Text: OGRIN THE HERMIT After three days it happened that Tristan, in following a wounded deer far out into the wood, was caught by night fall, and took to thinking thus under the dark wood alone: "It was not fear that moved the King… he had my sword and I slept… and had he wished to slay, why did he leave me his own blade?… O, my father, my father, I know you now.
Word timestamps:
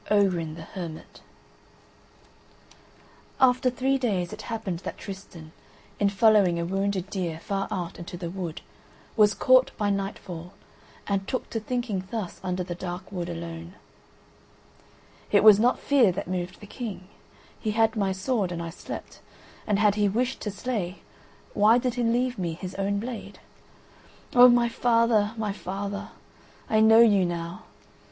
OGRIN 0.09 0.55
THE 0.55 0.63
HERMIT 0.63 1.21
After 3.39 3.69
three 3.69 3.99
days 3.99 4.33
it 4.33 4.41
happened 4.41 4.79
that 4.79 4.97
Tristan, 4.97 5.51
in 5.99 6.09
following 6.09 6.57
a 6.59 6.65
wounded 6.65 7.07
deer 7.11 7.39
far 7.39 7.67
out 7.69 7.99
into 7.99 8.17
the 8.17 8.31
wood, 8.31 8.61
was 9.15 9.35
caught 9.35 9.69
by 9.77 9.91
night 9.91 10.17
fall, 10.17 10.53
and 11.05 11.27
took 11.27 11.51
to 11.51 11.59
thinking 11.59 12.05
thus 12.09 12.41
under 12.43 12.63
the 12.63 12.73
dark 12.73 13.11
wood 13.11 13.29
alone: 13.29 13.75
"It 15.29 15.43
was 15.43 15.59
not 15.59 15.77
fear 15.77 16.11
that 16.13 16.27
moved 16.27 16.61
the 16.61 16.65
King… 16.65 17.07
he 17.59 17.69
had 17.69 17.95
my 17.95 18.11
sword 18.11 18.51
and 18.51 18.59
I 18.59 18.71
slept… 18.71 19.19
and 19.67 19.77
had 19.77 19.93
he 19.93 20.09
wished 20.09 20.41
to 20.41 20.49
slay, 20.49 21.03
why 21.53 21.77
did 21.77 21.93
he 21.93 22.01
leave 22.01 22.39
me 22.39 22.53
his 22.53 22.73
own 22.73 22.97
blade?… 22.99 23.37
O, 24.33 24.49
my 24.49 24.67
father, 24.67 25.33
my 25.37 25.53
father, 25.53 26.09
I 26.67 26.79
know 26.79 27.01
you 27.01 27.23
now. 27.23 27.65